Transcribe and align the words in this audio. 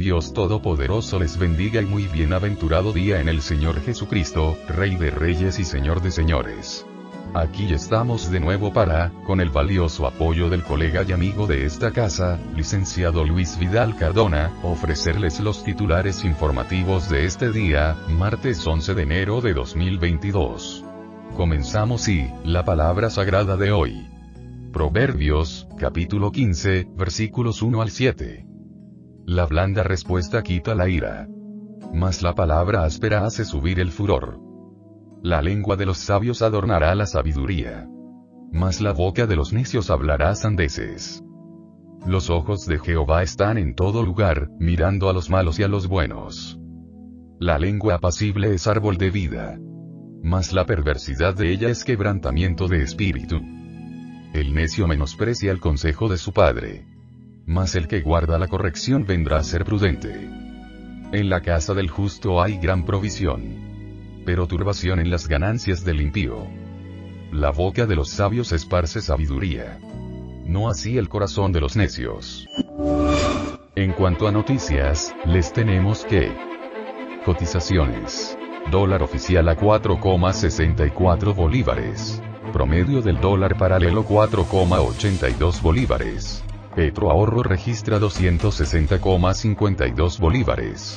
Dios 0.00 0.32
Todopoderoso 0.32 1.18
les 1.18 1.38
bendiga 1.38 1.82
y 1.82 1.84
muy 1.84 2.06
bienaventurado 2.06 2.94
día 2.94 3.20
en 3.20 3.28
el 3.28 3.42
Señor 3.42 3.82
Jesucristo, 3.82 4.56
Rey 4.66 4.96
de 4.96 5.10
Reyes 5.10 5.58
y 5.58 5.64
Señor 5.64 6.00
de 6.00 6.10
Señores. 6.10 6.86
Aquí 7.34 7.70
estamos 7.70 8.30
de 8.30 8.40
nuevo 8.40 8.72
para, 8.72 9.12
con 9.26 9.42
el 9.42 9.50
valioso 9.50 10.06
apoyo 10.06 10.48
del 10.48 10.62
colega 10.62 11.04
y 11.06 11.12
amigo 11.12 11.46
de 11.46 11.66
esta 11.66 11.90
casa, 11.90 12.38
licenciado 12.56 13.26
Luis 13.26 13.58
Vidal 13.58 13.94
Cardona, 13.94 14.50
ofrecerles 14.62 15.38
los 15.38 15.64
titulares 15.64 16.24
informativos 16.24 17.10
de 17.10 17.26
este 17.26 17.52
día, 17.52 17.94
martes 18.08 18.66
11 18.66 18.94
de 18.94 19.02
enero 19.02 19.42
de 19.42 19.52
2022. 19.52 20.82
Comenzamos 21.36 22.08
y, 22.08 22.26
la 22.42 22.64
palabra 22.64 23.10
sagrada 23.10 23.58
de 23.58 23.70
hoy. 23.70 24.08
Proverbios, 24.72 25.68
capítulo 25.78 26.32
15, 26.32 26.88
versículos 26.96 27.60
1 27.60 27.82
al 27.82 27.90
7. 27.90 28.49
La 29.30 29.46
blanda 29.46 29.84
respuesta 29.84 30.42
quita 30.42 30.74
la 30.74 30.88
ira. 30.88 31.28
Mas 31.94 32.20
la 32.20 32.34
palabra 32.34 32.82
áspera 32.82 33.24
hace 33.24 33.44
subir 33.44 33.78
el 33.78 33.92
furor. 33.92 34.40
La 35.22 35.40
lengua 35.40 35.76
de 35.76 35.86
los 35.86 35.98
sabios 35.98 36.42
adornará 36.42 36.92
la 36.96 37.06
sabiduría. 37.06 37.88
Mas 38.50 38.80
la 38.80 38.92
boca 38.92 39.28
de 39.28 39.36
los 39.36 39.52
necios 39.52 39.88
hablará 39.88 40.34
sandeces. 40.34 41.22
Los 42.04 42.28
ojos 42.28 42.66
de 42.66 42.80
Jehová 42.80 43.22
están 43.22 43.56
en 43.56 43.76
todo 43.76 44.02
lugar, 44.02 44.48
mirando 44.58 45.08
a 45.08 45.12
los 45.12 45.30
malos 45.30 45.60
y 45.60 45.62
a 45.62 45.68
los 45.68 45.86
buenos. 45.86 46.58
La 47.38 47.60
lengua 47.60 47.94
apacible 47.94 48.52
es 48.52 48.66
árbol 48.66 48.96
de 48.96 49.12
vida. 49.12 49.60
Mas 50.24 50.52
la 50.52 50.66
perversidad 50.66 51.36
de 51.36 51.52
ella 51.52 51.68
es 51.68 51.84
quebrantamiento 51.84 52.66
de 52.66 52.82
espíritu. 52.82 53.36
El 54.34 54.54
necio 54.54 54.88
menosprecia 54.88 55.52
el 55.52 55.60
consejo 55.60 56.08
de 56.08 56.18
su 56.18 56.32
padre 56.32 56.89
mas 57.46 57.74
el 57.74 57.88
que 57.88 58.00
guarda 58.00 58.38
la 58.38 58.48
corrección 58.48 59.04
vendrá 59.06 59.38
a 59.38 59.42
ser 59.42 59.64
prudente. 59.64 60.28
En 61.12 61.28
la 61.28 61.40
casa 61.40 61.74
del 61.74 61.90
justo 61.90 62.40
hay 62.40 62.58
gran 62.58 62.84
provisión. 62.84 64.22
Pero 64.24 64.46
turbación 64.46 65.00
en 65.00 65.10
las 65.10 65.26
ganancias 65.26 65.84
del 65.84 66.00
impío. 66.00 66.46
La 67.32 67.50
boca 67.50 67.86
de 67.86 67.96
los 67.96 68.10
sabios 68.10 68.52
esparce 68.52 69.00
sabiduría. 69.00 69.80
No 70.46 70.68
así 70.68 70.98
el 70.98 71.08
corazón 71.08 71.52
de 71.52 71.60
los 71.60 71.76
necios. 71.76 72.46
En 73.74 73.92
cuanto 73.92 74.28
a 74.28 74.32
noticias, 74.32 75.14
les 75.26 75.52
tenemos 75.52 76.04
que... 76.04 76.32
Cotizaciones. 77.24 78.36
Dólar 78.70 79.02
oficial 79.02 79.48
a 79.48 79.56
4,64 79.56 81.34
bolívares. 81.34 82.22
Promedio 82.52 83.00
del 83.00 83.20
dólar 83.20 83.56
paralelo 83.56 84.04
4,82 84.04 85.60
bolívares. 85.60 86.44
Petro 86.80 87.10
Ahorro 87.10 87.42
registra 87.42 88.00
260,52 88.00 90.18
bolívares. 90.18 90.96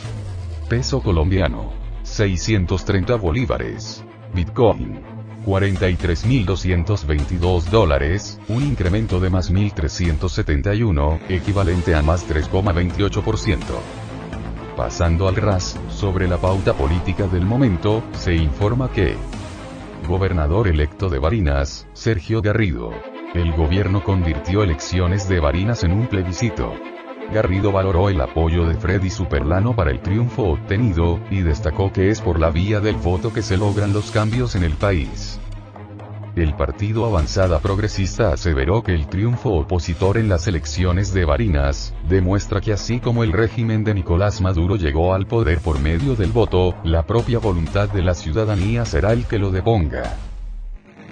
Peso 0.69 1.01
colombiano. 1.01 1.73
630 2.03 3.17
bolívares. 3.17 4.05
Bitcoin. 4.33 5.01
43.222 5.45 7.65
dólares, 7.65 8.39
un 8.47 8.63
incremento 8.63 9.19
de 9.19 9.29
más 9.29 9.51
1.371, 9.51 11.19
equivalente 11.27 11.95
a 11.95 12.01
más 12.01 12.25
3,28%. 12.29 13.57
Pasando 14.77 15.27
al 15.27 15.35
RAS, 15.35 15.77
sobre 15.89 16.29
la 16.29 16.37
pauta 16.37 16.73
política 16.73 17.27
del 17.27 17.45
momento, 17.45 18.01
se 18.13 18.33
informa 18.33 18.89
que 18.89 19.17
Gobernador 20.07 20.69
electo 20.69 21.09
de 21.09 21.19
Barinas, 21.19 21.89
Sergio 21.91 22.41
Garrido. 22.41 23.12
El 23.33 23.51
gobierno 23.53 24.03
convirtió 24.03 24.61
elecciones 24.61 25.27
de 25.27 25.39
Barinas 25.39 25.83
en 25.83 25.91
un 25.91 26.05
plebiscito. 26.05 26.71
Garrido 27.33 27.71
valoró 27.71 28.09
el 28.09 28.21
apoyo 28.21 28.65
de 28.67 28.75
Freddy 28.75 29.09
Superlano 29.09 29.75
para 29.75 29.89
el 29.89 30.01
triunfo 30.01 30.43
obtenido, 30.43 31.19
y 31.31 31.41
destacó 31.41 31.91
que 31.91 32.11
es 32.11 32.21
por 32.21 32.39
la 32.39 32.51
vía 32.51 32.79
del 32.79 32.95
voto 32.95 33.33
que 33.33 33.41
se 33.41 33.57
logran 33.57 33.91
los 33.91 34.11
cambios 34.11 34.53
en 34.55 34.63
el 34.63 34.73
país. 34.73 35.39
El 36.35 36.55
partido 36.55 37.05
Avanzada 37.07 37.57
Progresista 37.57 38.33
aseveró 38.33 38.83
que 38.83 38.93
el 38.93 39.07
triunfo 39.07 39.53
opositor 39.53 40.17
en 40.17 40.29
las 40.29 40.45
elecciones 40.45 41.11
de 41.11 41.25
Barinas, 41.25 41.95
demuestra 42.07 42.61
que 42.61 42.73
así 42.73 42.99
como 42.99 43.23
el 43.23 43.31
régimen 43.31 43.83
de 43.83 43.95
Nicolás 43.95 44.41
Maduro 44.41 44.75
llegó 44.75 45.15
al 45.15 45.25
poder 45.25 45.57
por 45.57 45.79
medio 45.79 46.15
del 46.15 46.31
voto, 46.31 46.75
la 46.83 47.07
propia 47.07 47.39
voluntad 47.39 47.89
de 47.89 48.03
la 48.03 48.13
ciudadanía 48.13 48.85
será 48.85 49.11
el 49.11 49.25
que 49.25 49.39
lo 49.39 49.49
deponga. 49.49 50.32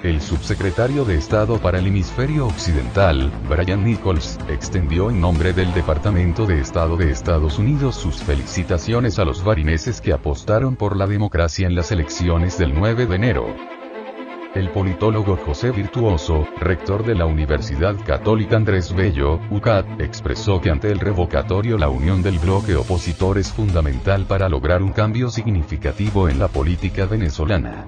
El 0.04 0.20
subsecretario 0.20 1.06
de 1.06 1.14
Estado 1.14 1.60
para 1.60 1.78
el 1.78 1.86
Hemisferio 1.86 2.48
Occidental, 2.48 3.32
Brian 3.48 3.84
Nichols, 3.84 4.40
extendió 4.50 5.12
en 5.12 5.22
nombre 5.22 5.54
del 5.54 5.72
Departamento 5.76 6.48
de 6.48 6.60
Estado 6.60 6.98
de 6.98 7.12
Estados 7.12 7.60
Unidos 7.60 7.98
sus 7.98 8.16
felicitaciones 8.16 9.20
a 9.20 9.26
los 9.26 9.44
barineses 9.44 10.02
que 10.02 10.12
apostaron 10.12 10.76
por 10.76 10.98
la 10.98 11.06
democracia 11.06 11.68
en 11.68 11.76
las 11.76 11.92
elecciones 11.92 12.58
del 12.58 12.74
9 12.74 13.06
de 13.06 13.16
enero. 13.16 13.56
El 14.56 14.72
politólogo 14.72 15.38
José 15.38 15.70
Virtuoso, 15.70 16.48
rector 16.60 17.06
de 17.06 17.14
la 17.14 17.28
Universidad 17.28 17.96
Católica 18.04 18.56
Andrés 18.56 18.96
Bello, 18.96 19.40
UCAT, 19.52 20.02
expresó 20.02 20.60
que 20.60 20.72
ante 20.72 20.92
el 20.92 21.00
revocatorio 21.00 21.78
la 21.78 21.90
unión 21.90 22.24
del 22.24 22.40
bloque 22.40 22.76
opositor 22.76 23.38
es 23.38 23.52
fundamental 23.52 24.26
para 24.26 24.50
lograr 24.50 24.82
un 24.82 24.94
cambio 24.94 25.30
significativo 25.30 26.28
en 26.28 26.40
la 26.40 26.48
política 26.48 27.06
venezolana. 27.06 27.86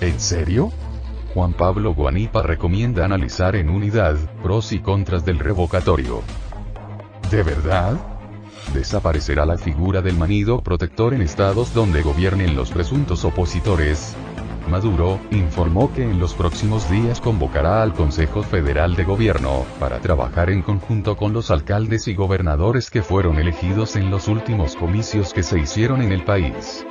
¿En 0.00 0.20
serio? 0.20 0.70
Juan 1.38 1.52
Pablo 1.52 1.94
Guanipa 1.94 2.42
recomienda 2.42 3.04
analizar 3.04 3.54
en 3.54 3.70
unidad, 3.70 4.16
pros 4.42 4.72
y 4.72 4.80
contras 4.80 5.24
del 5.24 5.38
revocatorio. 5.38 6.20
¿De 7.30 7.44
verdad? 7.44 7.96
¿Desaparecerá 8.74 9.46
la 9.46 9.56
figura 9.56 10.02
del 10.02 10.16
manido 10.16 10.60
protector 10.64 11.14
en 11.14 11.22
estados 11.22 11.72
donde 11.72 12.02
gobiernen 12.02 12.56
los 12.56 12.72
presuntos 12.72 13.24
opositores? 13.24 14.16
Maduro, 14.68 15.20
informó 15.30 15.92
que 15.94 16.02
en 16.02 16.18
los 16.18 16.34
próximos 16.34 16.90
días 16.90 17.20
convocará 17.20 17.84
al 17.84 17.94
Consejo 17.94 18.42
Federal 18.42 18.96
de 18.96 19.04
Gobierno, 19.04 19.64
para 19.78 20.00
trabajar 20.00 20.50
en 20.50 20.62
conjunto 20.62 21.16
con 21.16 21.32
los 21.32 21.52
alcaldes 21.52 22.08
y 22.08 22.16
gobernadores 22.16 22.90
que 22.90 23.02
fueron 23.02 23.38
elegidos 23.38 23.94
en 23.94 24.10
los 24.10 24.26
últimos 24.26 24.74
comicios 24.74 25.32
que 25.32 25.44
se 25.44 25.60
hicieron 25.60 26.02
en 26.02 26.10
el 26.10 26.24
país. 26.24 26.84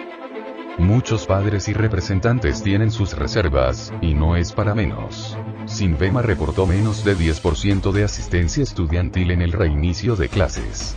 Muchos 0.78 1.26
padres 1.26 1.68
y 1.70 1.74
representantes 1.74 2.62
tienen 2.62 2.92
sus 2.92 3.14
reservas, 3.18 3.92
y 4.00 4.14
no 4.14 4.36
es 4.36 4.54
para 4.54 4.76
menos. 4.76 5.36
Sinvema 5.66 6.22
reportó 6.22 6.68
menos 6.68 7.04
de 7.04 7.18
10% 7.18 7.92
de 7.92 8.04
asistencia 8.04 8.62
estudiantil 8.62 9.32
en 9.32 9.42
el 9.42 9.54
reinicio 9.54 10.16
de 10.16 10.30
clases. 10.30 10.96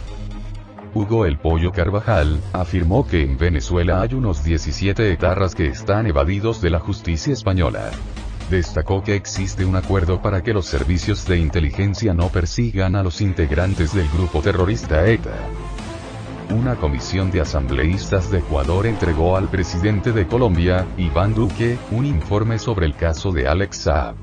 Hugo 0.93 1.25
El 1.25 1.39
Pollo 1.39 1.73
Carvajal, 1.73 2.41
afirmó 2.53 3.07
que 3.07 3.23
en 3.23 3.39
Venezuela 3.39 4.03
hay 4.03 4.13
unos 4.13 4.45
17 4.45 5.13
etarras 5.13 5.55
que 5.55 5.69
están 5.69 6.07
evadidos 6.07 6.61
de 6.61 6.69
la 6.69 6.79
justicia 6.79 7.33
española. 7.33 7.91
Destacó 8.51 9.03
que 9.03 9.15
existe 9.15 9.65
un 9.65 9.77
acuerdo 9.77 10.21
para 10.21 10.43
que 10.43 10.53
los 10.53 10.67
servicios 10.67 11.27
de 11.27 11.39
inteligencia 11.39 12.13
no 12.13 12.29
persigan 12.29 12.97
a 12.97 13.03
los 13.03 13.23
integrantes 13.23 13.95
del 13.95 14.09
grupo 14.11 14.43
terrorista 14.43 15.09
ETA 15.09 15.49
una 16.51 16.77
comisión 16.77 17.31
de 17.31 17.41
asambleístas 17.41 18.31
de 18.31 18.39
Ecuador 18.39 18.87
entregó 18.87 19.37
al 19.37 19.49
presidente 19.49 20.13
de 20.13 20.27
Colombia, 20.27 20.87
Iván 20.97 21.35
Duque, 21.35 21.79
un 21.93 22.05
informe 22.05 22.59
sobre 22.59 22.87
el 22.87 22.97
caso 22.97 23.31
de 23.31 23.47
Alex 23.47 23.77
Saab. 23.77 24.17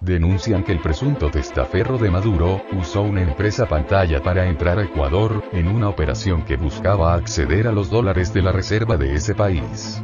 Denuncian 0.00 0.64
que 0.64 0.72
el 0.72 0.80
presunto 0.80 1.30
testaferro 1.30 1.96
de 1.96 2.10
Maduro, 2.10 2.62
usó 2.78 3.02
una 3.02 3.22
empresa 3.22 3.66
pantalla 3.66 4.22
para 4.22 4.48
entrar 4.48 4.78
a 4.78 4.84
Ecuador, 4.84 5.44
en 5.52 5.68
una 5.68 5.88
operación 5.88 6.44
que 6.44 6.56
buscaba 6.56 7.14
acceder 7.14 7.66
a 7.68 7.72
los 7.72 7.88
dólares 7.88 8.34
de 8.34 8.42
la 8.42 8.52
reserva 8.52 8.96
de 8.96 9.14
ese 9.14 9.34
país. 9.34 10.02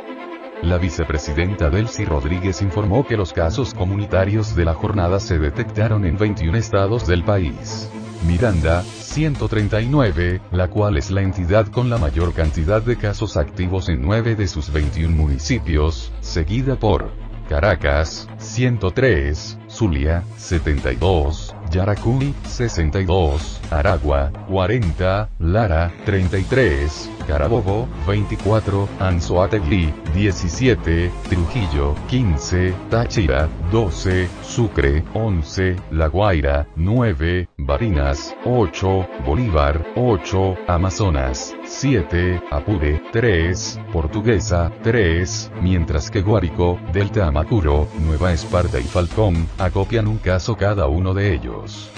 La 0.63 0.77
vicepresidenta 0.77 1.71
Delcy 1.71 2.05
Rodríguez 2.05 2.61
informó 2.61 3.05
que 3.05 3.17
los 3.17 3.33
casos 3.33 3.73
comunitarios 3.73 4.55
de 4.55 4.63
la 4.63 4.75
jornada 4.75 5.19
se 5.19 5.39
detectaron 5.39 6.05
en 6.05 6.17
21 6.17 6.55
estados 6.55 7.07
del 7.07 7.23
país. 7.23 7.89
Miranda, 8.27 8.83
139, 8.83 10.39
la 10.51 10.67
cual 10.67 10.97
es 10.97 11.09
la 11.09 11.21
entidad 11.21 11.65
con 11.67 11.89
la 11.89 11.97
mayor 11.97 12.33
cantidad 12.33 12.79
de 12.79 12.95
casos 12.95 13.37
activos 13.37 13.89
en 13.89 14.03
9 14.03 14.35
de 14.35 14.47
sus 14.47 14.71
21 14.71 15.15
municipios, 15.15 16.11
seguida 16.19 16.75
por 16.75 17.09
Caracas, 17.49 18.29
103, 18.37 19.57
Zulia, 19.67 20.23
72, 20.37 21.55
Yaracuy, 21.73 22.33
62, 22.45 23.61
Aragua, 23.71 24.31
40, 24.49 25.29
Lara, 25.39 25.91
33, 26.05 27.09
Carabobo, 27.25 27.87
24, 28.05 28.89
Anzoátegui, 28.99 29.93
17, 30.13 31.11
Trujillo, 31.29 31.95
15, 32.09 32.73
Táchira, 32.89 33.49
12, 33.71 34.27
Sucre, 34.43 35.01
11, 35.13 35.77
La 35.91 36.07
Guaira, 36.07 36.67
9, 36.75 37.47
Barinas, 37.57 38.35
8, 38.43 39.07
Bolívar, 39.25 39.93
8, 39.95 40.57
Amazonas, 40.67 41.55
7, 41.63 42.43
Apure, 42.51 43.01
3, 43.13 43.79
Portuguesa, 43.93 44.73
3, 44.83 45.53
mientras 45.61 46.11
que 46.11 46.21
Guárico, 46.21 46.79
Delta 46.91 47.27
Amacuro, 47.27 47.87
Nueva 48.05 48.33
Esparta 48.33 48.77
y 48.77 48.83
Falcón, 48.83 49.47
acopian 49.57 50.07
un 50.07 50.17
caso 50.17 50.57
cada 50.57 50.87
uno 50.87 51.13
de 51.13 51.33
ellos. 51.33 51.89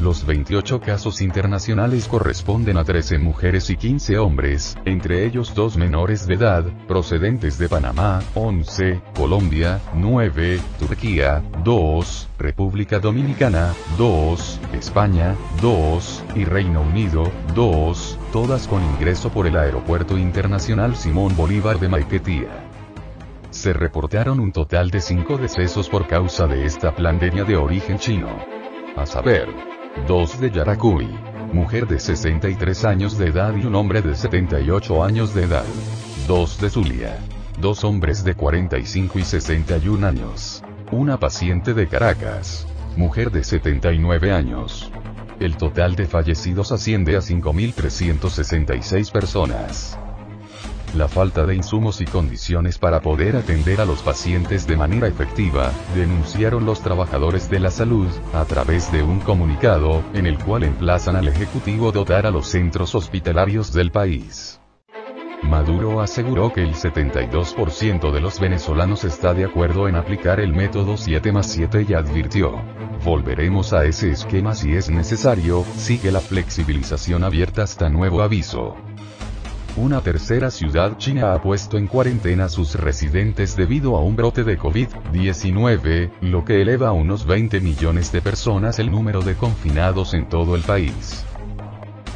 Los 0.00 0.24
28 0.24 0.80
casos 0.80 1.20
internacionales 1.20 2.08
corresponden 2.08 2.78
a 2.78 2.84
13 2.84 3.18
mujeres 3.18 3.68
y 3.68 3.76
15 3.76 4.16
hombres, 4.16 4.78
entre 4.86 5.26
ellos 5.26 5.54
dos 5.54 5.76
menores 5.76 6.26
de 6.26 6.36
edad, 6.36 6.64
procedentes 6.88 7.58
de 7.58 7.68
Panamá, 7.68 8.22
11, 8.34 9.02
Colombia, 9.14 9.78
9, 9.92 10.58
Turquía, 10.78 11.42
2, 11.64 12.28
República 12.38 12.98
Dominicana, 12.98 13.74
2, 13.98 14.60
España, 14.72 15.36
2, 15.60 16.24
y 16.34 16.46
Reino 16.46 16.80
Unido, 16.80 17.30
2, 17.54 18.18
todas 18.32 18.68
con 18.68 18.82
ingreso 18.82 19.28
por 19.28 19.46
el 19.46 19.56
Aeropuerto 19.58 20.16
Internacional 20.16 20.96
Simón 20.96 21.36
Bolívar 21.36 21.78
de 21.78 21.88
Maiquetía 21.88 22.70
se 23.50 23.72
reportaron 23.72 24.38
un 24.38 24.52
total 24.52 24.90
de 24.90 25.00
5 25.00 25.36
decesos 25.36 25.88
por 25.88 26.06
causa 26.06 26.46
de 26.46 26.64
esta 26.64 26.94
pandemia 26.94 27.42
de 27.44 27.56
origen 27.56 27.98
chino. 27.98 28.28
A 28.96 29.06
saber, 29.06 29.48
2 30.06 30.40
de 30.40 30.50
Yaracuy, 30.50 31.08
mujer 31.52 31.86
de 31.86 31.98
63 31.98 32.84
años 32.84 33.18
de 33.18 33.26
edad 33.26 33.54
y 33.56 33.66
un 33.66 33.74
hombre 33.74 34.02
de 34.02 34.14
78 34.14 35.02
años 35.02 35.34
de 35.34 35.44
edad. 35.44 35.64
2 36.28 36.60
de 36.60 36.70
Zulia. 36.70 37.18
Dos 37.58 37.82
hombres 37.84 38.22
de 38.22 38.34
45 38.34 39.18
y 39.18 39.24
61 39.24 40.06
años. 40.06 40.62
Una 40.92 41.18
paciente 41.18 41.74
de 41.74 41.88
Caracas. 41.88 42.68
Mujer 42.96 43.32
de 43.32 43.42
79 43.42 44.32
años. 44.32 44.92
El 45.40 45.56
total 45.56 45.96
de 45.96 46.06
fallecidos 46.06 46.70
asciende 46.70 47.16
a 47.16 47.20
5.366 47.20 49.10
personas. 49.10 49.98
La 50.94 51.06
falta 51.06 51.46
de 51.46 51.54
insumos 51.54 52.00
y 52.00 52.04
condiciones 52.04 52.76
para 52.76 53.00
poder 53.00 53.36
atender 53.36 53.80
a 53.80 53.84
los 53.84 54.02
pacientes 54.02 54.66
de 54.66 54.76
manera 54.76 55.06
efectiva, 55.06 55.70
denunciaron 55.94 56.66
los 56.66 56.80
trabajadores 56.80 57.48
de 57.48 57.60
la 57.60 57.70
salud, 57.70 58.08
a 58.32 58.44
través 58.44 58.90
de 58.90 59.04
un 59.04 59.20
comunicado, 59.20 60.02
en 60.14 60.26
el 60.26 60.36
cual 60.38 60.64
emplazan 60.64 61.14
al 61.14 61.28
Ejecutivo 61.28 61.92
dotar 61.92 62.26
a 62.26 62.32
los 62.32 62.48
centros 62.48 62.96
hospitalarios 62.96 63.72
del 63.72 63.92
país. 63.92 64.60
Maduro 65.44 66.00
aseguró 66.00 66.52
que 66.52 66.62
el 66.62 66.74
72% 66.74 68.12
de 68.12 68.20
los 68.20 68.40
venezolanos 68.40 69.04
está 69.04 69.32
de 69.32 69.44
acuerdo 69.44 69.88
en 69.88 69.94
aplicar 69.94 70.40
el 70.40 70.52
método 70.52 70.96
7 70.96 71.32
más 71.32 71.46
7 71.46 71.86
y 71.88 71.94
advirtió. 71.94 72.60
Volveremos 73.04 73.72
a 73.72 73.84
ese 73.84 74.10
esquema 74.10 74.54
si 74.54 74.74
es 74.74 74.90
necesario, 74.90 75.64
sigue 75.76 76.10
la 76.10 76.20
flexibilización 76.20 77.24
abierta 77.24 77.62
hasta 77.62 77.88
nuevo 77.88 78.22
aviso. 78.22 78.76
Una 79.76 80.00
tercera 80.00 80.50
ciudad 80.50 80.98
china 80.98 81.32
ha 81.32 81.40
puesto 81.40 81.78
en 81.78 81.86
cuarentena 81.86 82.46
a 82.46 82.48
sus 82.48 82.74
residentes 82.74 83.54
debido 83.56 83.96
a 83.96 84.02
un 84.02 84.16
brote 84.16 84.42
de 84.42 84.58
COVID-19, 84.58 86.10
lo 86.22 86.44
que 86.44 86.60
eleva 86.60 86.88
a 86.88 86.92
unos 86.92 87.24
20 87.24 87.60
millones 87.60 88.10
de 88.10 88.20
personas 88.20 88.80
el 88.80 88.90
número 88.90 89.22
de 89.22 89.36
confinados 89.36 90.12
en 90.14 90.28
todo 90.28 90.56
el 90.56 90.62
país. 90.62 91.24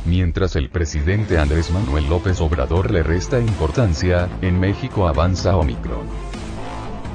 Mientras 0.04 0.56
el 0.56 0.68
presidente 0.68 1.38
Andrés 1.38 1.70
Manuel 1.70 2.08
López 2.08 2.40
Obrador 2.40 2.90
le 2.90 3.04
resta 3.04 3.38
importancia, 3.38 4.28
en 4.42 4.58
México 4.58 5.06
avanza 5.06 5.56
Omicron. 5.56 6.08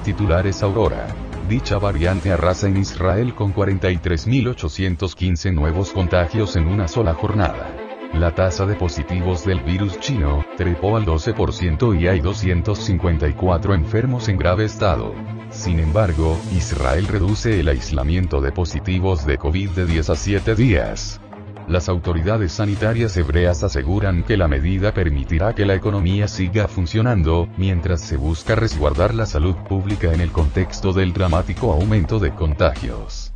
Titulares 0.05 0.63
Aurora. 0.63 1.07
Dicha 1.49 1.79
variante 1.79 2.31
arrasa 2.31 2.67
en 2.67 2.77
Israel 2.77 3.35
con 3.35 3.53
43.815 3.53 5.53
nuevos 5.53 5.91
contagios 5.91 6.55
en 6.55 6.67
una 6.67 6.87
sola 6.87 7.13
jornada. 7.13 7.78
La 8.13 8.33
tasa 8.33 8.65
de 8.65 8.75
positivos 8.75 9.45
del 9.45 9.61
virus 9.61 9.99
chino 9.99 10.43
trepó 10.57 10.97
al 10.97 11.05
12% 11.05 11.99
y 11.99 12.07
hay 12.07 12.19
254 12.19 13.73
enfermos 13.75 14.27
en 14.29 14.37
grave 14.37 14.65
estado. 14.65 15.13
Sin 15.51 15.79
embargo, 15.79 16.37
Israel 16.51 17.07
reduce 17.07 17.59
el 17.59 17.69
aislamiento 17.69 18.41
de 18.41 18.51
positivos 18.51 19.25
de 19.25 19.37
COVID 19.37 19.69
de 19.69 19.85
10 19.85 20.09
a 20.09 20.15
7 20.15 20.55
días. 20.55 21.21
Las 21.67 21.87
autoridades 21.87 22.53
sanitarias 22.53 23.15
hebreas 23.15 23.63
aseguran 23.63 24.23
que 24.23 24.37
la 24.37 24.47
medida 24.47 24.91
permitirá 24.91 25.53
que 25.53 25.67
la 25.67 25.75
economía 25.75 26.27
siga 26.27 26.67
funcionando, 26.67 27.47
mientras 27.57 28.01
se 28.01 28.17
busca 28.17 28.55
resguardar 28.55 29.13
la 29.13 29.27
salud 29.27 29.55
pública 29.67 30.11
en 30.11 30.19
el 30.19 30.31
contexto 30.31 30.93
del 30.93 31.13
dramático 31.13 31.71
aumento 31.71 32.17
de 32.17 32.33
contagios. 32.33 33.33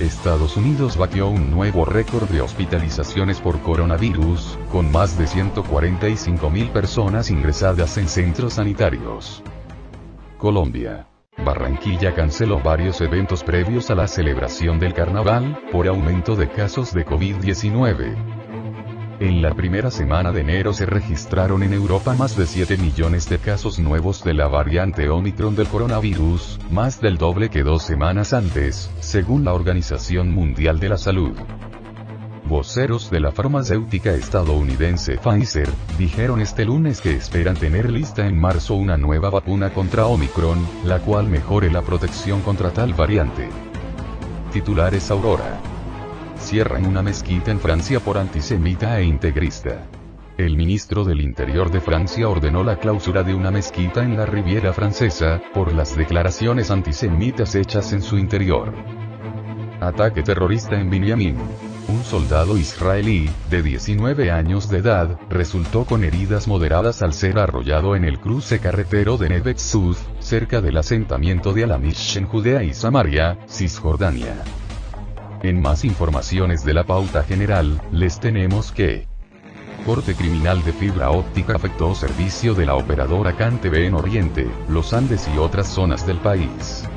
Estados 0.00 0.56
Unidos 0.56 0.96
batió 0.96 1.28
un 1.28 1.52
nuevo 1.52 1.84
récord 1.84 2.28
de 2.28 2.40
hospitalizaciones 2.40 3.40
por 3.40 3.60
coronavirus, 3.60 4.58
con 4.72 4.90
más 4.90 5.16
de 5.16 5.26
145.000 5.26 6.70
personas 6.70 7.30
ingresadas 7.30 7.96
en 7.96 8.08
centros 8.08 8.54
sanitarios. 8.54 9.42
Colombia. 10.36 11.06
Barranquilla 11.44 12.12
canceló 12.12 12.60
varios 12.60 13.00
eventos 13.00 13.44
previos 13.44 13.90
a 13.90 13.94
la 13.94 14.08
celebración 14.08 14.80
del 14.80 14.94
carnaval, 14.94 15.60
por 15.70 15.86
aumento 15.86 16.34
de 16.34 16.48
casos 16.48 16.92
de 16.92 17.06
COVID-19. 17.06 18.43
En 19.20 19.42
la 19.42 19.54
primera 19.54 19.92
semana 19.92 20.32
de 20.32 20.40
enero 20.40 20.72
se 20.72 20.86
registraron 20.86 21.62
en 21.62 21.72
Europa 21.72 22.14
más 22.14 22.36
de 22.36 22.46
7 22.46 22.76
millones 22.78 23.28
de 23.28 23.38
casos 23.38 23.78
nuevos 23.78 24.24
de 24.24 24.34
la 24.34 24.48
variante 24.48 25.08
Omicron 25.08 25.54
del 25.54 25.68
coronavirus, 25.68 26.58
más 26.72 27.00
del 27.00 27.16
doble 27.16 27.48
que 27.48 27.62
dos 27.62 27.84
semanas 27.84 28.32
antes, 28.32 28.90
según 28.98 29.44
la 29.44 29.54
Organización 29.54 30.32
Mundial 30.32 30.80
de 30.80 30.88
la 30.88 30.98
Salud. 30.98 31.32
Voceros 32.46 33.08
de 33.08 33.20
la 33.20 33.30
farmacéutica 33.30 34.12
estadounidense 34.14 35.16
Pfizer, 35.18 35.68
dijeron 35.96 36.40
este 36.40 36.64
lunes 36.64 37.00
que 37.00 37.14
esperan 37.14 37.56
tener 37.56 37.92
lista 37.92 38.26
en 38.26 38.36
marzo 38.36 38.74
una 38.74 38.96
nueva 38.96 39.30
vacuna 39.30 39.72
contra 39.72 40.06
Omicron, 40.06 40.58
la 40.84 40.98
cual 40.98 41.28
mejore 41.28 41.70
la 41.70 41.82
protección 41.82 42.40
contra 42.40 42.72
tal 42.72 42.94
variante. 42.94 43.48
Titulares 44.52 45.08
Aurora 45.12 45.73
cierran 46.38 46.86
una 46.86 47.02
mezquita 47.02 47.50
en 47.50 47.60
Francia 47.60 48.00
por 48.00 48.18
antisemita 48.18 48.98
e 48.98 49.04
integrista. 49.04 49.86
El 50.36 50.56
ministro 50.56 51.04
del 51.04 51.20
Interior 51.20 51.70
de 51.70 51.80
Francia 51.80 52.28
ordenó 52.28 52.64
la 52.64 52.80
clausura 52.80 53.22
de 53.22 53.34
una 53.34 53.52
mezquita 53.52 54.02
en 54.02 54.16
la 54.16 54.26
Riviera 54.26 54.72
Francesa, 54.72 55.40
por 55.54 55.72
las 55.72 55.96
declaraciones 55.96 56.72
antisemitas 56.72 57.54
hechas 57.54 57.92
en 57.92 58.02
su 58.02 58.18
interior. 58.18 58.72
Ataque 59.80 60.22
terrorista 60.24 60.80
en 60.80 60.90
Binyamin. 60.90 61.36
Un 61.86 62.02
soldado 62.02 62.56
israelí, 62.56 63.30
de 63.48 63.62
19 63.62 64.32
años 64.32 64.68
de 64.70 64.78
edad, 64.78 65.20
resultó 65.30 65.84
con 65.84 66.02
heridas 66.02 66.48
moderadas 66.48 67.02
al 67.02 67.12
ser 67.12 67.38
arrollado 67.38 67.94
en 67.94 68.04
el 68.04 68.18
cruce 68.18 68.58
carretero 68.58 69.18
de 69.18 69.28
Nevet 69.28 69.58
cerca 69.58 70.60
del 70.60 70.78
asentamiento 70.78 71.52
de 71.52 71.64
Alamish 71.64 72.16
en 72.16 72.26
Judea 72.26 72.64
y 72.64 72.74
Samaria, 72.74 73.38
Cisjordania. 73.46 74.42
En 75.44 75.60
más 75.60 75.84
informaciones 75.84 76.64
de 76.64 76.72
la 76.72 76.84
pauta 76.84 77.22
general, 77.22 77.78
les 77.92 78.18
tenemos 78.18 78.72
que... 78.72 79.06
Corte 79.84 80.14
criminal 80.14 80.64
de 80.64 80.72
fibra 80.72 81.10
óptica 81.10 81.56
afectó 81.56 81.94
servicio 81.94 82.54
de 82.54 82.64
la 82.64 82.76
operadora 82.76 83.36
CanTV 83.36 83.74
en 83.84 83.92
Oriente, 83.92 84.46
los 84.70 84.94
Andes 84.94 85.28
y 85.34 85.36
otras 85.36 85.68
zonas 85.68 86.06
del 86.06 86.16
país. 86.16 86.88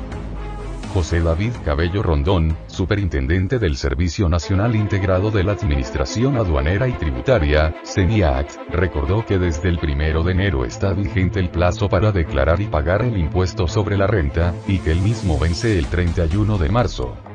José 0.94 1.20
David 1.20 1.52
Cabello 1.62 2.02
Rondón, 2.02 2.56
superintendente 2.68 3.58
del 3.58 3.76
Servicio 3.76 4.30
Nacional 4.30 4.74
Integrado 4.76 5.30
de 5.30 5.44
la 5.44 5.52
Administración 5.52 6.38
Aduanera 6.38 6.88
y 6.88 6.92
Tributaria, 6.92 7.74
CENIAT, 7.84 8.50
recordó 8.70 9.26
que 9.26 9.36
desde 9.36 9.68
el 9.68 9.78
1 9.78 10.24
de 10.24 10.32
enero 10.32 10.64
está 10.64 10.94
vigente 10.94 11.38
el 11.38 11.50
plazo 11.50 11.90
para 11.90 12.12
declarar 12.12 12.62
y 12.62 12.66
pagar 12.66 13.02
el 13.02 13.18
impuesto 13.18 13.68
sobre 13.68 13.98
la 13.98 14.06
renta, 14.06 14.54
y 14.66 14.78
que 14.78 14.92
el 14.92 15.02
mismo 15.02 15.38
vence 15.38 15.78
el 15.78 15.84
31 15.88 16.56
de 16.56 16.68
marzo. 16.70 17.27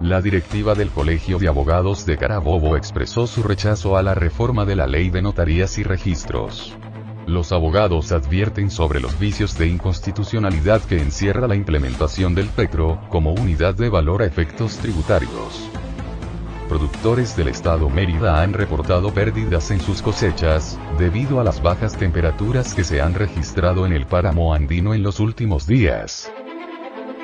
La 0.00 0.22
directiva 0.22 0.74
del 0.74 0.88
Colegio 0.88 1.38
de 1.38 1.46
Abogados 1.46 2.06
de 2.06 2.16
Carabobo 2.16 2.74
expresó 2.74 3.26
su 3.26 3.42
rechazo 3.42 3.98
a 3.98 4.02
la 4.02 4.14
reforma 4.14 4.64
de 4.64 4.74
la 4.74 4.86
ley 4.86 5.10
de 5.10 5.20
notarías 5.20 5.76
y 5.76 5.82
registros. 5.82 6.74
Los 7.26 7.52
abogados 7.52 8.10
advierten 8.10 8.70
sobre 8.70 8.98
los 8.98 9.18
vicios 9.18 9.58
de 9.58 9.66
inconstitucionalidad 9.66 10.80
que 10.80 10.96
encierra 10.96 11.46
la 11.46 11.54
implementación 11.54 12.34
del 12.34 12.48
PECRO, 12.48 12.98
como 13.10 13.34
unidad 13.34 13.74
de 13.74 13.90
valor 13.90 14.22
a 14.22 14.24
efectos 14.24 14.78
tributarios. 14.78 15.68
Productores 16.70 17.36
del 17.36 17.48
estado 17.48 17.90
Mérida 17.90 18.42
han 18.42 18.54
reportado 18.54 19.12
pérdidas 19.12 19.70
en 19.70 19.80
sus 19.80 20.00
cosechas, 20.00 20.78
debido 20.98 21.40
a 21.40 21.44
las 21.44 21.60
bajas 21.62 21.98
temperaturas 21.98 22.72
que 22.72 22.84
se 22.84 23.02
han 23.02 23.12
registrado 23.12 23.84
en 23.84 23.92
el 23.92 24.06
páramo 24.06 24.54
andino 24.54 24.94
en 24.94 25.02
los 25.02 25.20
últimos 25.20 25.66
días. 25.66 26.32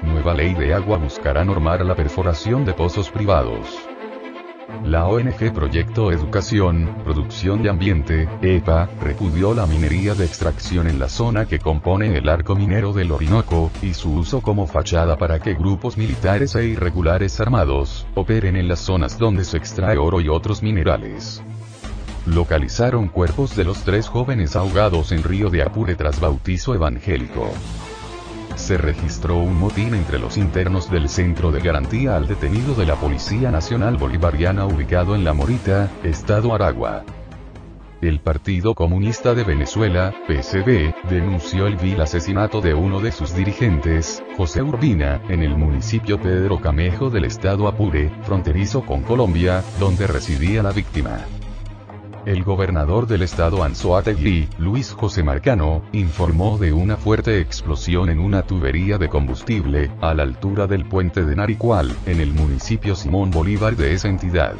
Nueva 0.02 0.34
ley 0.34 0.52
de 0.54 0.74
agua 0.74 0.98
buscará 0.98 1.44
normar 1.44 1.84
la 1.84 1.94
perforación 1.94 2.64
de 2.64 2.74
pozos 2.74 3.10
privados. 3.10 3.66
La 4.84 5.06
ONG 5.06 5.52
Proyecto 5.54 6.12
Educación, 6.12 6.96
Producción 7.02 7.62
de 7.62 7.70
Ambiente, 7.70 8.28
EPA, 8.42 8.90
repudió 9.00 9.54
la 9.54 9.66
minería 9.66 10.14
de 10.14 10.26
extracción 10.26 10.86
en 10.86 10.98
la 10.98 11.08
zona 11.08 11.46
que 11.46 11.58
compone 11.58 12.16
el 12.18 12.28
arco 12.28 12.54
minero 12.54 12.92
del 12.92 13.10
Orinoco, 13.10 13.70
y 13.80 13.94
su 13.94 14.12
uso 14.12 14.42
como 14.42 14.66
fachada 14.66 15.16
para 15.16 15.38
que 15.38 15.54
grupos 15.54 15.96
militares 15.96 16.54
e 16.56 16.66
irregulares 16.66 17.40
armados, 17.40 18.06
operen 18.14 18.56
en 18.56 18.68
las 18.68 18.80
zonas 18.80 19.18
donde 19.18 19.44
se 19.44 19.56
extrae 19.56 19.96
oro 19.96 20.20
y 20.20 20.28
otros 20.28 20.62
minerales. 20.62 21.42
Localizaron 22.26 23.08
cuerpos 23.08 23.56
de 23.56 23.64
los 23.64 23.78
tres 23.82 24.08
jóvenes 24.08 24.56
ahogados 24.56 25.10
en 25.12 25.22
Río 25.22 25.48
de 25.48 25.62
Apure 25.62 25.94
tras 25.94 26.20
bautizo 26.20 26.74
evangélico 26.74 27.50
se 28.56 28.76
registró 28.76 29.36
un 29.38 29.58
motín 29.58 29.94
entre 29.94 30.18
los 30.18 30.36
internos 30.36 30.90
del 30.90 31.08
Centro 31.08 31.52
de 31.52 31.60
Garantía 31.60 32.16
al 32.16 32.26
detenido 32.26 32.74
de 32.74 32.86
la 32.86 32.96
Policía 32.96 33.50
Nacional 33.50 33.96
Bolivariana 33.96 34.66
ubicado 34.66 35.14
en 35.14 35.24
La 35.24 35.32
Morita, 35.32 35.90
Estado 36.02 36.54
Aragua. 36.54 37.04
El 38.02 38.20
Partido 38.20 38.74
Comunista 38.74 39.34
de 39.34 39.44
Venezuela, 39.44 40.14
PCB, 40.26 41.08
denunció 41.08 41.66
el 41.66 41.76
vil 41.76 42.00
asesinato 42.00 42.60
de 42.60 42.74
uno 42.74 43.00
de 43.00 43.10
sus 43.10 43.34
dirigentes, 43.34 44.22
José 44.36 44.62
Urbina, 44.62 45.22
en 45.28 45.42
el 45.42 45.56
municipio 45.56 46.20
Pedro 46.20 46.60
Camejo 46.60 47.08
del 47.08 47.24
estado 47.24 47.68
Apure, 47.68 48.10
fronterizo 48.22 48.84
con 48.84 49.02
Colombia, 49.02 49.64
donde 49.80 50.06
residía 50.06 50.62
la 50.62 50.72
víctima. 50.72 51.20
El 52.26 52.42
gobernador 52.42 53.06
del 53.06 53.22
estado 53.22 53.62
Anzoátegui, 53.62 54.48
Luis 54.58 54.90
José 54.92 55.22
Marcano, 55.22 55.82
informó 55.92 56.58
de 56.58 56.72
una 56.72 56.96
fuerte 56.96 57.38
explosión 57.38 58.10
en 58.10 58.18
una 58.18 58.42
tubería 58.42 58.98
de 58.98 59.08
combustible, 59.08 59.92
a 60.00 60.12
la 60.12 60.24
altura 60.24 60.66
del 60.66 60.84
puente 60.86 61.24
de 61.24 61.36
Naricual, 61.36 61.94
en 62.04 62.20
el 62.20 62.32
municipio 62.32 62.96
Simón 62.96 63.30
Bolívar 63.30 63.76
de 63.76 63.92
esa 63.92 64.08
entidad. 64.08 64.54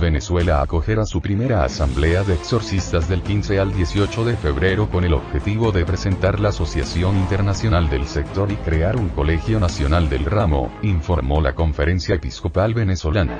Venezuela 0.00 0.62
acogerá 0.62 1.04
su 1.04 1.20
primera 1.20 1.64
asamblea 1.64 2.24
de 2.24 2.32
exorcistas 2.32 3.10
del 3.10 3.20
15 3.20 3.60
al 3.60 3.74
18 3.74 4.24
de 4.24 4.34
febrero 4.38 4.88
con 4.88 5.04
el 5.04 5.12
objetivo 5.12 5.70
de 5.70 5.84
presentar 5.84 6.40
la 6.40 6.48
Asociación 6.48 7.18
Internacional 7.18 7.90
del 7.90 8.06
Sector 8.06 8.50
y 8.50 8.56
crear 8.56 8.96
un 8.96 9.10
Colegio 9.10 9.60
Nacional 9.60 10.08
del 10.08 10.24
Ramo, 10.24 10.72
informó 10.80 11.42
la 11.42 11.54
Conferencia 11.54 12.14
Episcopal 12.14 12.72
Venezolana 12.72 13.36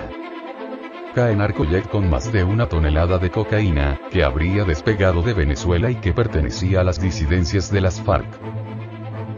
en 1.26 1.40
Arcoyet 1.40 1.88
con 1.88 2.08
más 2.08 2.32
de 2.32 2.44
una 2.44 2.68
tonelada 2.68 3.18
de 3.18 3.30
cocaína, 3.30 4.00
que 4.12 4.22
habría 4.22 4.64
despegado 4.64 5.20
de 5.20 5.34
Venezuela 5.34 5.90
y 5.90 5.96
que 5.96 6.12
pertenecía 6.12 6.80
a 6.80 6.84
las 6.84 7.00
disidencias 7.00 7.72
de 7.72 7.80
las 7.80 8.00
FARC. 8.00 8.28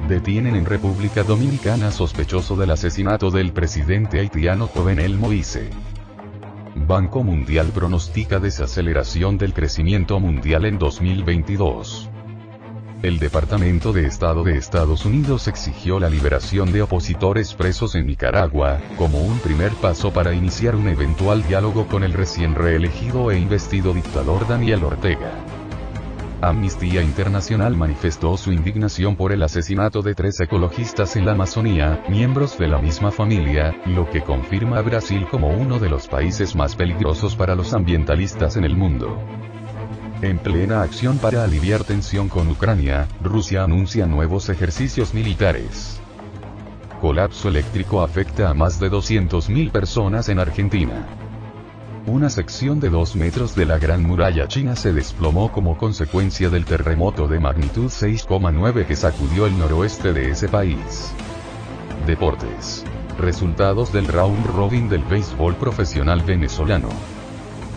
Detienen 0.07 0.57
en 0.57 0.67
República 0.67 1.23
Dominicana 1.23 1.91
sospechoso 1.91 2.55
del 2.55 2.73
asesinato 2.73 3.31
del 3.31 3.53
presidente 3.53 4.21
haitiano 4.21 4.67
Jovenel 4.67 5.17
Moise. 5.17 5.71
Banco 6.75 7.25
Mundial 7.25 7.69
pronostica 7.75 8.39
desaceleración 8.39 9.39
del 9.39 9.55
crecimiento 9.55 10.21
mundial 10.21 10.67
en 10.67 10.79
2022. 10.79 12.10
El 13.03 13.19
Departamento 13.19 13.95
de 13.95 14.07
Estado 14.07 14.45
de 14.45 14.59
Estados 14.59 15.07
Unidos 15.07 15.49
exigió 15.49 15.99
la 15.99 16.11
liberación 16.11 16.71
de 16.71 16.83
opositores 16.83 17.55
presos 17.55 17.95
en 17.95 18.07
Nicaragua, 18.07 18.79
como 18.99 19.23
un 19.23 19.39
primer 19.39 19.73
paso 19.73 20.13
para 20.13 20.35
iniciar 20.35 20.77
un 20.77 20.87
eventual 20.87 21.43
diálogo 21.43 21.87
con 21.87 22.05
el 22.05 22.13
recién 22.13 22.55
reelegido 22.55 23.31
e 23.31 23.39
investido 23.39 23.95
dictador 23.95 24.47
Daniel 24.47 24.85
Ortega. 24.85 25.33
Amnistía 26.43 27.01
Internacional 27.01 27.75
manifestó 27.75 28.37
su 28.37 28.53
indignación 28.53 29.17
por 29.17 29.33
el 29.33 29.43
asesinato 29.43 30.03
de 30.03 30.15
tres 30.15 30.39
ecologistas 30.39 31.17
en 31.17 31.25
la 31.25 31.33
Amazonía, 31.33 32.05
miembros 32.11 32.59
de 32.59 32.69
la 32.69 32.83
misma 32.83 33.11
familia, 33.11 33.81
lo 33.87 34.11
que 34.11 34.21
confirma 34.21 34.77
a 34.77 34.83
Brasil 34.83 35.27
como 35.31 35.49
uno 35.49 35.79
de 35.79 35.89
los 35.89 36.07
países 36.07 36.55
más 36.55 36.77
peligrosos 36.77 37.35
para 37.35 37.55
los 37.55 37.73
ambientalistas 37.73 38.59
en 38.59 38.65
el 38.65 38.77
mundo. 38.77 39.19
En 40.23 40.39
plena 40.39 40.83
acción 40.83 41.17
para 41.17 41.45
aliviar 41.45 41.83
tensión 41.83 42.29
con 42.29 42.47
Ucrania, 42.49 43.09
Rusia 43.23 43.65
anuncia 43.65 44.07
nuevos 44.07 44.51
ejercicios 44.51 45.15
militares. 45.15 45.99
Colapso 47.01 47.49
eléctrico 47.49 48.03
afecta 48.03 48.51
a 48.51 48.55
más 48.55 48.79
de 48.79 48.91
200.000 48.91 49.71
personas 49.73 50.29
en 50.29 50.39
Argentina. 50.39 51.07
Una 52.07 52.29
sección 52.29 52.81
de 52.81 52.91
2 52.91 53.17
metros 53.17 53.55
de 53.55 53.65
la 53.65 53.79
Gran 53.79 54.03
Muralla 54.03 54.47
China 54.47 54.77
se 54.77 54.93
desplomó 54.93 55.51
como 55.51 55.79
consecuencia 55.79 56.51
del 56.51 56.67
terremoto 56.67 57.27
de 57.27 57.41
magnitud 57.41 57.87
6,9 57.87 58.85
que 58.85 58.97
sacudió 58.97 59.47
el 59.47 59.59
noroeste 59.59 60.13
de 60.13 60.31
ese 60.31 60.49
país. 60.49 61.15
Deportes. 62.07 62.85
Resultados 63.19 63.91
del 63.91 64.07
round 64.07 64.45
robin 64.49 64.91
del 64.91 65.03
béisbol 65.03 65.57
profesional 65.57 66.21
venezolano. 66.21 66.91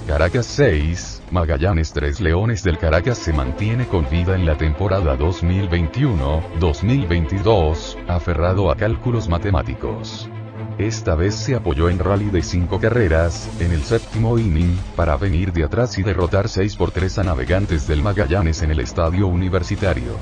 Caracas 0.07 0.45
6, 0.47 1.21
Magallanes 1.31 1.93
3 1.93 2.19
Leones 2.19 2.61
del 2.61 2.77
Caracas 2.77 3.17
se 3.17 3.31
mantiene 3.31 3.87
con 3.87 4.09
vida 4.09 4.35
en 4.35 4.45
la 4.45 4.57
temporada 4.57 5.17
2021-2022, 5.17 7.95
aferrado 8.09 8.69
a 8.69 8.75
cálculos 8.75 9.29
matemáticos. 9.29 10.29
Esta 10.77 11.15
vez 11.15 11.35
se 11.35 11.55
apoyó 11.55 11.89
en 11.89 11.99
rally 11.99 12.29
de 12.31 12.41
5 12.41 12.81
carreras, 12.81 13.49
en 13.61 13.71
el 13.71 13.81
séptimo 13.81 14.37
inning, 14.37 14.77
para 14.97 15.15
venir 15.15 15.53
de 15.53 15.63
atrás 15.63 15.97
y 15.97 16.03
derrotar 16.03 16.49
6 16.49 16.75
por 16.75 16.91
3 16.91 17.19
a 17.19 17.23
navegantes 17.23 17.87
del 17.87 18.03
Magallanes 18.03 18.61
en 18.61 18.71
el 18.71 18.81
estadio 18.81 19.27
universitario. 19.27 20.17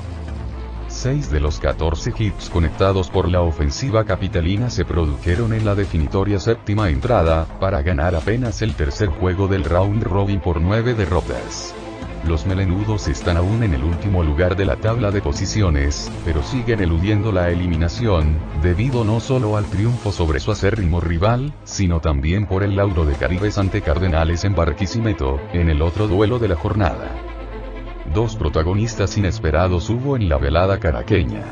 6 0.92 1.30
de 1.30 1.40
los 1.40 1.58
14 1.58 2.12
hits 2.16 2.50
conectados 2.50 3.08
por 3.08 3.28
la 3.28 3.40
ofensiva 3.40 4.04
capitalina 4.04 4.70
se 4.70 4.84
produjeron 4.84 5.52
en 5.52 5.64
la 5.64 5.74
definitoria 5.74 6.38
séptima 6.38 6.90
entrada, 6.90 7.46
para 7.58 7.82
ganar 7.82 8.14
apenas 8.14 8.62
el 8.62 8.74
tercer 8.74 9.08
juego 9.08 9.48
del 9.48 9.64
round 9.64 10.02
robin 10.04 10.40
por 10.40 10.60
9 10.60 10.94
derrotas. 10.94 11.74
Los 12.24 12.46
melenudos 12.46 13.08
están 13.08 13.36
aún 13.36 13.64
en 13.64 13.74
el 13.74 13.82
último 13.82 14.22
lugar 14.22 14.54
de 14.54 14.64
la 14.64 14.76
tabla 14.76 15.10
de 15.10 15.20
posiciones, 15.20 16.12
pero 16.24 16.42
siguen 16.42 16.80
eludiendo 16.80 17.32
la 17.32 17.50
eliminación, 17.50 18.36
debido 18.62 19.02
no 19.02 19.18
solo 19.18 19.56
al 19.56 19.64
triunfo 19.64 20.12
sobre 20.12 20.38
su 20.38 20.52
acérrimo 20.52 21.00
rival, 21.00 21.52
sino 21.64 22.00
también 22.00 22.46
por 22.46 22.62
el 22.62 22.76
lauro 22.76 23.06
de 23.06 23.14
Caribes 23.14 23.58
ante 23.58 23.80
Cardenales 23.80 24.44
en 24.44 24.54
Barquisimeto, 24.54 25.40
en 25.52 25.68
el 25.68 25.82
otro 25.82 26.06
duelo 26.06 26.38
de 26.38 26.48
la 26.48 26.56
jornada. 26.56 27.31
Dos 28.14 28.36
protagonistas 28.36 29.16
inesperados 29.16 29.88
hubo 29.88 30.16
en 30.16 30.28
la 30.28 30.36
velada 30.36 30.78
caraqueña. 30.78 31.44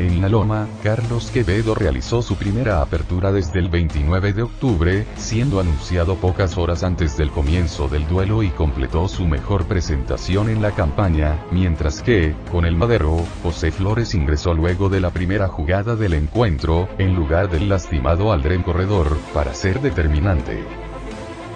En 0.00 0.20
La 0.20 0.28
Loma, 0.28 0.66
Carlos 0.82 1.30
Quevedo 1.30 1.76
realizó 1.76 2.22
su 2.22 2.34
primera 2.34 2.82
apertura 2.82 3.30
desde 3.30 3.60
el 3.60 3.68
29 3.68 4.32
de 4.32 4.42
octubre, 4.42 5.06
siendo 5.16 5.60
anunciado 5.60 6.16
pocas 6.16 6.58
horas 6.58 6.82
antes 6.82 7.16
del 7.16 7.30
comienzo 7.30 7.86
del 7.86 8.08
duelo 8.08 8.42
y 8.42 8.48
completó 8.48 9.06
su 9.06 9.26
mejor 9.26 9.66
presentación 9.66 10.48
en 10.48 10.60
la 10.60 10.72
campaña, 10.72 11.38
mientras 11.52 12.02
que, 12.02 12.34
con 12.50 12.64
el 12.64 12.74
Madero, 12.74 13.24
José 13.44 13.70
Flores 13.70 14.12
ingresó 14.14 14.54
luego 14.54 14.88
de 14.88 15.00
la 15.00 15.10
primera 15.10 15.46
jugada 15.46 15.94
del 15.94 16.14
encuentro, 16.14 16.88
en 16.98 17.14
lugar 17.14 17.48
del 17.48 17.68
lastimado 17.68 18.32
Aldren 18.32 18.64
Corredor, 18.64 19.16
para 19.32 19.54
ser 19.54 19.80
determinante. 19.80 20.64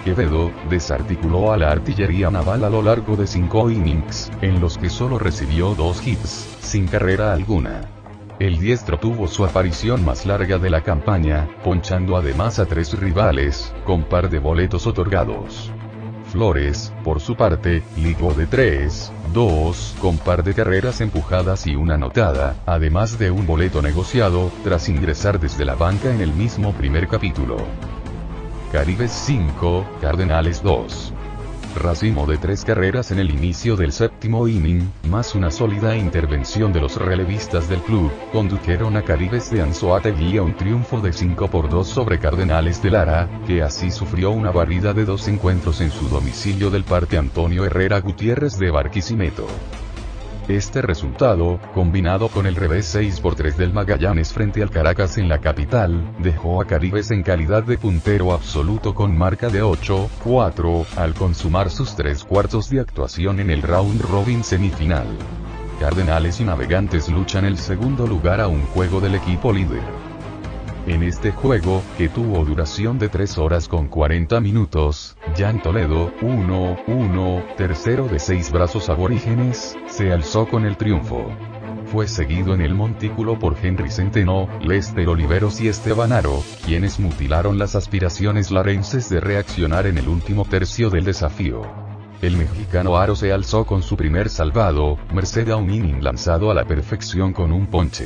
Quevedo, 0.07 0.53
desarticuló 0.69 1.51
a 1.51 1.57
la 1.57 1.69
artillería 1.69 2.31
naval 2.31 2.63
a 2.63 2.69
lo 2.69 2.81
largo 2.81 3.17
de 3.17 3.27
cinco 3.27 3.69
innings, 3.69 4.31
en 4.41 4.61
los 4.61 4.77
que 4.77 4.89
solo 4.89 5.19
recibió 5.19 5.75
dos 5.75 6.07
hits, 6.07 6.47
sin 6.61 6.87
carrera 6.87 7.33
alguna. 7.33 7.81
El 8.39 8.57
diestro 8.57 8.97
tuvo 8.99 9.27
su 9.27 9.43
aparición 9.43 10.05
más 10.05 10.25
larga 10.25 10.59
de 10.59 10.69
la 10.69 10.81
campaña, 10.81 11.49
ponchando 11.61 12.15
además 12.15 12.57
a 12.57 12.65
tres 12.65 12.97
rivales, 12.97 13.73
con 13.83 14.05
par 14.05 14.29
de 14.29 14.39
boletos 14.39 14.87
otorgados. 14.87 15.73
Flores, 16.31 16.93
por 17.03 17.19
su 17.19 17.35
parte, 17.35 17.83
ligó 17.97 18.33
de 18.33 18.47
3, 18.47 19.11
2, 19.33 19.95
con 19.99 20.17
par 20.19 20.41
de 20.41 20.53
carreras 20.53 21.01
empujadas 21.01 21.67
y 21.67 21.75
una 21.75 21.95
anotada, 21.95 22.55
además 22.65 23.19
de 23.19 23.29
un 23.29 23.45
boleto 23.45 23.81
negociado, 23.81 24.51
tras 24.63 24.87
ingresar 24.87 25.37
desde 25.37 25.65
la 25.65 25.75
banca 25.75 26.13
en 26.13 26.21
el 26.21 26.31
mismo 26.31 26.71
primer 26.71 27.09
capítulo. 27.09 27.57
Caribes 28.71 29.11
5, 29.11 29.85
Cardenales 30.01 30.61
2 30.61 31.13
racimo 31.77 32.25
de 32.25 32.37
tres 32.37 32.65
carreras 32.65 33.11
en 33.11 33.19
el 33.19 33.29
inicio 33.29 33.75
del 33.75 33.91
séptimo 33.91 34.47
inning, 34.47 34.89
más 35.09 35.35
una 35.35 35.51
sólida 35.51 35.95
intervención 35.95 36.73
de 36.73 36.81
los 36.81 36.97
relevistas 36.97 37.69
del 37.69 37.81
club, 37.81 38.11
condujeron 38.31 38.97
a 38.97 39.03
Caribes 39.03 39.51
de 39.51 39.61
Anzoátegui 39.61 40.37
a 40.37 40.43
un 40.43 40.55
triunfo 40.55 40.99
de 40.99 41.13
5 41.13 41.47
por 41.49 41.69
2 41.69 41.87
sobre 41.87 42.19
Cardenales 42.19 42.81
de 42.81 42.91
Lara, 42.91 43.29
que 43.45 43.61
así 43.61 43.91
sufrió 43.91 44.31
una 44.31 44.51
barrida 44.51 44.93
de 44.93 45.05
dos 45.05 45.27
encuentros 45.27 45.81
en 45.81 45.91
su 45.91 46.09
domicilio 46.09 46.69
del 46.69 46.83
Parque 46.83 47.17
Antonio 47.17 47.63
Herrera 47.63 47.99
Gutiérrez 48.01 48.57
de 48.57 48.71
Barquisimeto. 48.71 49.47
Este 50.47 50.81
resultado, 50.81 51.59
combinado 51.73 52.29
con 52.29 52.45
el 52.45 52.55
revés 52.55 52.85
6 52.85 53.19
por 53.19 53.35
3 53.35 53.57
del 53.57 53.73
Magallanes 53.73 54.31
frente 54.31 54.63
al 54.63 54.69
Caracas 54.69 55.17
en 55.17 55.27
la 55.27 55.39
capital, 55.39 56.15
dejó 56.19 56.61
a 56.61 56.65
Caribes 56.65 57.11
en 57.11 57.21
calidad 57.21 57.63
de 57.63 57.77
puntero 57.77 58.31
absoluto 58.31 58.95
con 58.95 59.17
marca 59.17 59.49
de 59.49 59.61
8-4, 59.61 60.85
al 60.95 61.13
consumar 61.15 61.69
sus 61.69 61.97
tres 61.97 62.23
cuartos 62.23 62.69
de 62.69 62.79
actuación 62.79 63.41
en 63.41 63.49
el 63.49 63.61
round 63.61 63.99
robin 64.03 64.41
semifinal. 64.41 65.07
Cardenales 65.81 66.39
y 66.39 66.45
Navegantes 66.45 67.09
luchan 67.09 67.43
el 67.43 67.57
segundo 67.57 68.07
lugar 68.07 68.39
a 68.39 68.47
un 68.47 68.61
juego 68.67 69.01
del 69.01 69.15
equipo 69.15 69.51
líder. 69.51 70.06
En 70.87 71.03
este 71.03 71.33
juego, 71.33 71.83
que 71.97 72.07
tuvo 72.07 72.45
duración 72.45 72.97
de 72.97 73.09
3 73.09 73.39
horas 73.39 73.67
con 73.67 73.89
40 73.89 74.39
minutos, 74.39 75.17
Jan 75.35 75.61
Toledo, 75.61 76.13
1-1, 76.21 77.55
tercero 77.57 78.07
de 78.07 78.19
seis 78.19 78.53
brazos 78.53 78.87
aborígenes, 78.87 79.75
se 79.87 80.13
alzó 80.13 80.47
con 80.47 80.65
el 80.65 80.77
triunfo. 80.77 81.29
Fue 81.87 82.07
seguido 82.07 82.53
en 82.53 82.61
el 82.61 82.73
montículo 82.73 83.37
por 83.37 83.57
Henry 83.61 83.91
Centeno, 83.91 84.47
Lester 84.61 85.09
Oliveros 85.09 85.59
y 85.59 85.67
Esteban 85.67 86.13
Aro, 86.13 86.41
quienes 86.65 87.01
mutilaron 87.01 87.59
las 87.59 87.75
aspiraciones 87.75 88.49
larenses 88.49 89.09
de 89.09 89.19
reaccionar 89.19 89.87
en 89.87 89.97
el 89.97 90.07
último 90.07 90.45
tercio 90.45 90.89
del 90.89 91.03
desafío. 91.03 91.63
El 92.21 92.37
mexicano 92.37 92.95
Aro 92.95 93.17
se 93.17 93.33
alzó 93.33 93.65
con 93.65 93.83
su 93.83 93.97
primer 93.97 94.29
salvado, 94.29 94.97
merced 95.13 95.49
a 95.49 95.57
un 95.57 96.01
lanzado 96.01 96.49
a 96.49 96.53
la 96.53 96.63
perfección 96.63 97.33
con 97.33 97.51
un 97.51 97.67
ponche. 97.67 98.05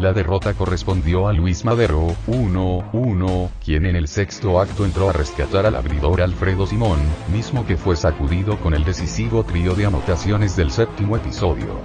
La 0.00 0.14
derrota 0.14 0.54
correspondió 0.54 1.28
a 1.28 1.34
Luis 1.34 1.62
Madero, 1.66 2.16
1-1, 2.26 3.50
quien 3.62 3.84
en 3.84 3.96
el 3.96 4.08
sexto 4.08 4.58
acto 4.58 4.86
entró 4.86 5.10
a 5.10 5.12
rescatar 5.12 5.66
al 5.66 5.76
abridor 5.76 6.22
Alfredo 6.22 6.66
Simón, 6.66 6.98
mismo 7.30 7.66
que 7.66 7.76
fue 7.76 7.96
sacudido 7.96 8.58
con 8.60 8.72
el 8.72 8.82
decisivo 8.82 9.44
trío 9.44 9.74
de 9.74 9.84
anotaciones 9.84 10.56
del 10.56 10.70
séptimo 10.70 11.18
episodio. 11.18 11.78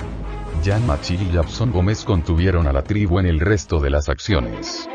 Jan 0.63 0.88
Machi 0.88 1.15
y 1.15 1.34
Japson 1.34 1.74
Gómez 1.74 2.05
contuvieron 2.05 2.67
a 2.67 2.72
la 2.72 2.84
tribu 2.84 3.19
en 3.19 3.25
el 3.25 3.41
resto 3.41 3.81
de 3.81 3.89
las 3.89 4.07
acciones. 4.07 4.88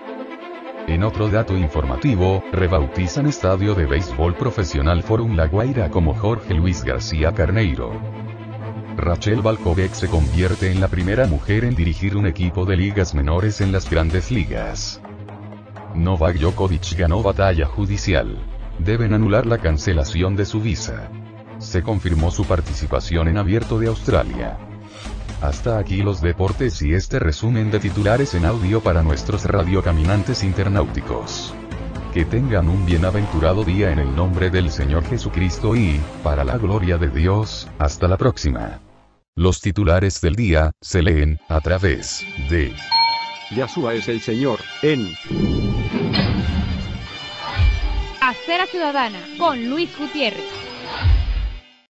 En 0.87 1.05
otro 1.05 1.29
dato 1.29 1.55
informativo, 1.55 2.43
rebautizan 2.53 3.27
estadio 3.27 3.75
de 3.75 3.85
béisbol 3.85 4.35
profesional 4.35 5.03
Forum 5.03 5.37
La 5.37 5.47
Guaira 5.47 5.91
como 5.91 6.15
Jorge 6.15 6.55
Luis 6.55 6.83
García 6.85 7.35
Carneiro. 7.35 7.93
Rachel 9.01 9.41
Balkovec 9.41 9.95
se 9.95 10.09
convierte 10.09 10.71
en 10.71 10.81
la 10.81 10.89
primera 10.89 11.27
mujer 11.27 11.65
en 11.65 11.75
dirigir 11.75 12.17
un 12.17 12.27
equipo 12.27 12.67
de 12.67 12.77
ligas 12.77 13.15
menores 13.15 13.63
en 13.63 13.73
las 13.73 13.89
grandes 13.89 14.31
ligas. 14.31 15.01
Novak 15.95 16.37
Djokovic 16.37 16.97
ganó 16.97 17.23
batalla 17.23 17.67
judicial. 17.67 18.37
Deben 18.79 19.15
anular 19.15 19.47
la 19.47 19.59
cancelación 19.59 20.37
de 20.37 20.45
su 20.45 20.61
visa. 20.61 21.11
Se 21.59 21.83
confirmó 21.83 22.31
su 22.31 22.45
participación 22.45 23.29
en 23.29 23.39
Abierto 23.39 23.79
de 23.79 23.89
Australia. 23.89 24.59
Hasta 25.41 25.79
aquí 25.79 26.03
los 26.03 26.21
deportes 26.21 26.83
y 26.83 26.93
este 26.93 27.19
resumen 27.19 27.71
de 27.71 27.81
titulares 27.81 28.35
en 28.35 28.45
audio 28.45 28.83
para 28.83 29.03
nuestros 29.03 29.47
radiocaminantes 29.47 30.45
internauticos. 30.45 31.55
Que 32.13 32.27
tengan 32.27 32.69
un 32.69 32.85
bienaventurado 32.85 33.65
día 33.65 33.93
en 33.93 33.99
el 33.99 34.15
nombre 34.15 34.51
del 34.51 34.71
Señor 34.71 35.05
Jesucristo 35.05 35.75
y, 35.75 36.01
para 36.23 36.45
la 36.45 36.59
gloria 36.59 36.99
de 36.99 37.09
Dios, 37.09 37.69
hasta 37.79 38.07
la 38.07 38.19
próxima. 38.19 38.81
Los 39.41 39.63
titulares 39.63 40.21
del 40.21 40.35
día 40.35 40.73
se 40.83 41.01
leen 41.01 41.41
a 41.49 41.63
través 41.63 42.27
de 42.51 42.75
Yahshua 43.57 43.95
es 43.95 44.07
el 44.07 44.21
Señor 44.21 44.61
en 44.83 45.15
Acera 48.21 48.67
Ciudadana 48.67 49.19
con 49.39 49.71
Luis 49.71 49.89
Gutiérrez. 49.99 50.60